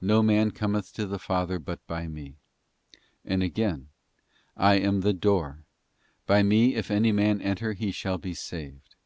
No 0.00 0.24
man 0.24 0.50
cometh 0.50 0.92
to 0.94 1.06
the 1.06 1.20
Father 1.20 1.60
but 1.60 1.86
by 1.86 2.08
Me.'* 2.08 2.34
And 3.24 3.44
again, 3.44 3.90
'I 4.56 4.74
am 4.80 5.00
the 5.02 5.12
door. 5.12 5.62
By 6.26 6.42
Me 6.42 6.74
if 6.74 6.90
any 6.90 7.12
man 7.12 7.40
enter 7.40 7.70
in 7.70 7.76
he 7.76 7.92
shall 7.92 8.18
be 8.18 8.34
saved. 8.34 8.96